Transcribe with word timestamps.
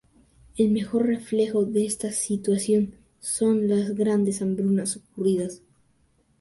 El 0.57 0.71
mejor 0.71 1.05
reflejo 1.05 1.63
de 1.63 1.85
esta 1.85 2.11
situación 2.11 2.95
son 3.19 3.67
las 3.67 3.93
grandes 3.93 4.41
hambrunas 4.41 4.95
ocurridas. 4.97 5.61